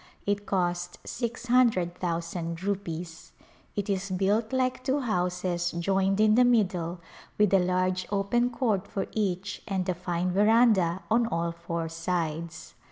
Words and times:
It 0.25 0.47
cost 0.47 0.97
six 1.05 1.45
hundred 1.45 1.93
thousand 1.93 2.63
rupees. 2.63 3.33
It 3.75 3.87
is 3.87 4.09
built 4.09 4.51
like 4.51 4.83
two 4.83 5.01
houses 5.01 5.69
joined 5.73 6.19
in 6.19 6.33
the 6.33 6.43
middle 6.43 7.01
with 7.37 7.53
a 7.53 7.59
large 7.59 8.07
open 8.09 8.49
court 8.49 8.87
for 8.87 9.05
each 9.11 9.61
and 9.67 9.87
a 9.87 9.93
fine 9.93 10.31
veranda 10.31 11.03
on 11.11 11.27
all 11.27 11.51
four 11.51 11.87
sides. 11.87 12.73